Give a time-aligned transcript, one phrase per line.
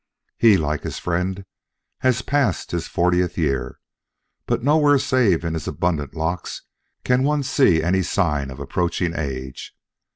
[0.39, 1.45] He, like his friend,
[1.99, 3.77] has passed his fortieth year,
[4.47, 6.63] but nowhere save in his abundant locks
[7.03, 9.75] can one see any sign of approaching age.